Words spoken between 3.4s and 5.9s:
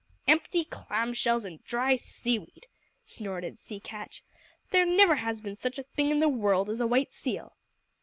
Sea Catch. "There never has been such a